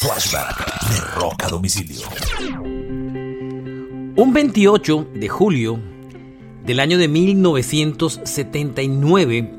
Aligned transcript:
Flashback 0.00 0.90
de 0.90 1.00
Rock 1.16 1.42
a 1.42 1.48
Domicilio. 1.48 2.02
Un 4.14 4.32
28 4.32 5.08
de 5.12 5.28
julio 5.28 5.80
del 6.64 6.78
año 6.78 6.98
de 6.98 7.08
1979, 7.08 9.50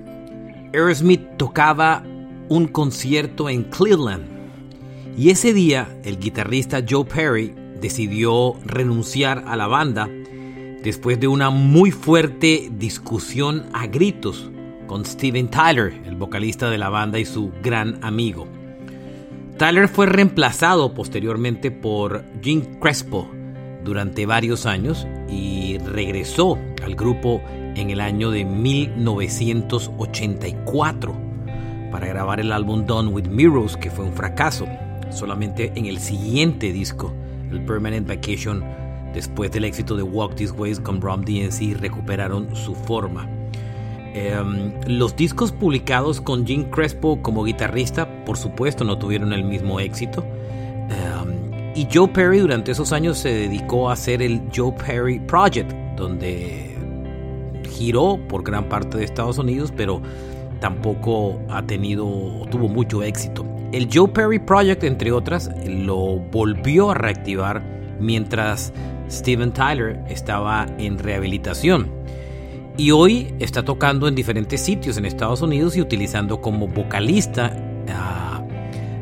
Aerosmith 0.74 1.36
tocaba 1.36 2.06
un 2.48 2.70
concierto 2.70 3.50
en 3.50 3.66
Cleveland. 3.66 4.30
Y 5.18 5.30
ese 5.30 5.52
día, 5.52 6.00
el 6.06 6.20
guitarrista 6.20 6.86
Joe 6.90 7.04
Perry 7.04 7.54
decidió 7.82 8.54
renunciar 8.64 9.44
a 9.46 9.58
la 9.58 9.68
banda 9.68 10.08
después 10.82 11.20
de 11.20 11.28
una 11.28 11.50
muy 11.50 11.92
fuerte 11.92 12.70
discusión 12.72 13.66
a 13.74 13.88
gritos 13.88 14.50
con 14.88 15.04
Steven 15.04 15.50
Tyler, 15.50 16.02
el 16.06 16.16
vocalista 16.16 16.70
de 16.70 16.78
la 16.78 16.88
banda 16.88 17.20
y 17.20 17.26
su 17.26 17.52
gran 17.62 18.02
amigo. 18.06 18.48
Tyler 19.60 19.88
fue 19.90 20.06
reemplazado 20.06 20.94
posteriormente 20.94 21.70
por 21.70 22.24
Jim 22.42 22.80
Crespo 22.80 23.30
durante 23.84 24.26
varios 24.26 24.66
años 24.66 25.06
y 25.30 25.78
regresó 25.80 26.58
al 26.82 26.96
grupo 26.96 27.42
en 27.76 27.90
el 27.90 28.00
año 28.00 28.32
de 28.32 28.46
1984 28.46 31.14
para 31.92 32.08
grabar 32.08 32.40
el 32.40 32.54
álbum 32.54 32.86
Done 32.86 33.10
with 33.10 33.28
Mirrors, 33.28 33.76
que 33.76 33.92
fue 33.92 34.06
un 34.06 34.14
fracaso. 34.14 34.66
Solamente 35.10 35.74
en 35.76 35.88
el 35.88 36.00
siguiente 36.00 36.72
disco, 36.72 37.14
el 37.52 37.66
Permanent 37.66 38.08
Vacation, 38.08 38.64
después 39.14 39.52
del 39.52 39.66
éxito 39.66 39.98
de 39.98 40.04
Walk 40.04 40.36
These 40.36 40.54
Ways 40.54 40.80
con 40.80 41.02
Rom 41.02 41.26
DNC, 41.26 41.78
recuperaron 41.78 42.56
su 42.56 42.76
forma. 42.76 43.39
Em, 44.14 44.72
los 44.88 45.16
discos 45.16 45.52
publicados 45.52 46.20
con 46.20 46.46
Jim 46.46 46.64
Crespo 46.72 47.22
como 47.22 47.44
guitarrista, 47.44 48.26
por 48.26 48.38
supuesto, 48.38 48.84
no 48.84 48.98
tuvieron 48.98 49.34
el 49.34 49.44
mismo 49.44 49.80
éxito. 49.80 50.26
Em, 50.90 51.74
y 51.76 51.88
Joe 51.94 52.08
Perry 52.08 52.40
durante 52.40 52.72
esos 52.72 52.92
años 52.92 53.18
se 53.20 53.30
dedicó 53.30 53.90
a 53.90 53.94
hacer 53.94 54.22
el 54.22 54.42
Joe 54.56 54.74
Perry 54.74 55.20
Project, 55.20 55.72
donde 55.96 56.76
giró 57.70 58.20
por 58.28 58.44
gran 58.44 58.68
parte 58.68 58.98
de 58.98 59.04
Estados 59.04 59.38
Unidos, 59.38 59.72
pero 59.76 60.02
tampoco 60.60 61.40
ha 61.50 61.62
tenido, 61.62 62.06
tuvo 62.50 62.68
mucho 62.68 63.04
éxito. 63.04 63.46
El 63.72 63.88
Joe 63.94 64.08
Perry 64.08 64.40
Project, 64.40 64.84
entre 64.84 65.12
otras, 65.12 65.52
lo 65.68 66.18
volvió 66.32 66.90
a 66.90 66.96
reactivar 66.96 67.64
mientras 68.00 68.74
Steven 69.10 69.52
Tyler 69.54 70.00
estaba 70.10 70.66
en 70.80 70.98
rehabilitación 70.98 72.00
y 72.80 72.92
hoy 72.92 73.36
está 73.40 73.66
tocando 73.66 74.08
en 74.08 74.16
diferentes 74.16 74.62
sitios 74.62 74.98
en 74.98 75.04
Estados 75.04 75.42
Unidos 75.42 75.76
y 75.76 75.82
utilizando 75.82 76.40
como 76.40 76.66
vocalista 76.66 77.54
a 77.90 78.42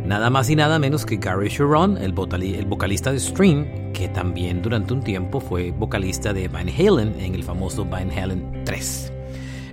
nada 0.03 0.31
más 0.31 0.50
y 0.50 0.56
nada 0.56 0.80
menos 0.80 1.06
que 1.06 1.17
Gary 1.17 1.50
Sharon, 1.50 1.95
el, 1.98 2.11
vocalista 2.11 3.11
de 3.11 3.20
Stream, 3.20 3.92
que 3.94 4.08
también 4.08 4.64
durante 4.64 4.94
un 4.94 5.03
tiempo 5.03 5.39
fue 5.39 5.70
vocalista 5.70 6.33
de 6.33 6.48
Van 6.48 6.67
Halen 6.67 7.20
en 7.20 7.36
el 7.36 7.44
famoso 7.44 7.86
Van 7.86 8.09
Halen 8.09 8.64
3. 8.66 9.14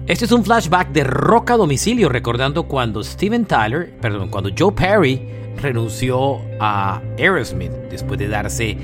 Este 0.06 0.26
es 0.26 0.32
un 0.32 0.44
flashback 0.44 0.90
de 0.90 1.04
rock 1.04 1.52
a 1.52 1.56
domicilio, 1.56 2.10
recordando 2.10 2.64
cuando 2.64 3.02
Steven 3.02 3.46
Tyler, 3.46 3.90
perdón, 4.02 4.28
cuando 4.28 4.50
Joe 4.56 4.72
Perry 4.72 5.26
renunció 5.62 6.42
a 6.60 7.00
Aerosmith 7.16 7.72
después 7.90 8.18
de 8.18 8.28
darse 8.28 8.76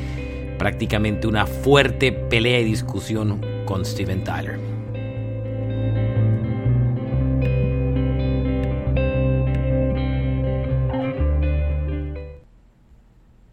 prácticamente 0.56 1.26
una 1.26 1.44
fuerte 1.44 2.10
pelea 2.10 2.60
y 2.60 2.64
discusión 2.64 3.44
con 3.66 3.84
Steven 3.84 4.24
Tyler. 4.24 4.69